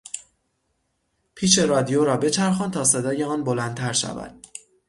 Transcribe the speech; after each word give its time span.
پیچ 1.35 1.59
رادیو 1.59 2.03
را 2.05 2.17
بچرخان 2.17 2.71
تا 2.71 2.83
صدای 2.83 3.23
آن 3.23 3.43
بلندتر 3.43 3.93
شود. 3.93 4.47